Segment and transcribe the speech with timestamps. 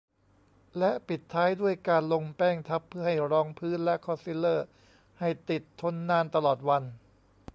[0.77, 4.65] และปิดท้ายด้วยการลงแป้งทับเพื่อให้รองพื้น และคอนซีลเลอร์
[5.19, 6.83] ให้ติดทนนานตลอดวัน